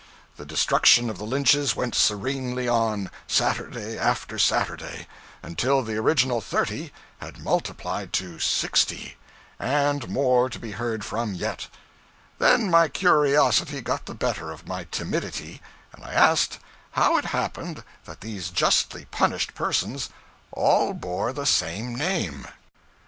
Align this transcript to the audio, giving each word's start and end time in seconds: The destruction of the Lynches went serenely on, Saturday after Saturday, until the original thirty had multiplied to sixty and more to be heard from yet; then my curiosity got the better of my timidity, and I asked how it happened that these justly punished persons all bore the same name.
The 0.35 0.47
destruction 0.47 1.11
of 1.11 1.19
the 1.19 1.25
Lynches 1.25 1.75
went 1.75 1.93
serenely 1.93 2.67
on, 2.67 3.11
Saturday 3.27 3.99
after 3.99 4.39
Saturday, 4.39 5.05
until 5.43 5.83
the 5.83 5.95
original 5.97 6.41
thirty 6.41 6.91
had 7.19 7.37
multiplied 7.37 8.11
to 8.13 8.39
sixty 8.39 9.17
and 9.59 10.09
more 10.09 10.49
to 10.49 10.57
be 10.57 10.71
heard 10.71 11.05
from 11.05 11.35
yet; 11.35 11.67
then 12.39 12.71
my 12.71 12.87
curiosity 12.87 13.79
got 13.79 14.07
the 14.07 14.15
better 14.15 14.49
of 14.49 14.67
my 14.67 14.85
timidity, 14.85 15.61
and 15.93 16.03
I 16.03 16.13
asked 16.15 16.57
how 16.93 17.17
it 17.19 17.25
happened 17.25 17.83
that 18.05 18.21
these 18.21 18.49
justly 18.49 19.05
punished 19.05 19.53
persons 19.53 20.09
all 20.51 20.95
bore 20.95 21.31
the 21.31 21.45
same 21.45 21.93
name. 21.95 22.47